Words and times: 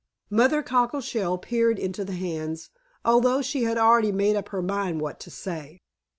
Mother 0.31 0.63
Cockleshell 0.63 1.37
peered 1.37 1.77
into 1.77 2.03
the 2.03 2.15
hands, 2.15 2.71
although 3.05 3.43
she 3.43 3.65
had 3.65 3.77
already 3.77 4.11
made 4.11 4.35
up 4.35 4.49
her 4.49 4.63
mind 4.63 4.99
what 4.99 5.19
to 5.19 5.29
say. 5.29 5.79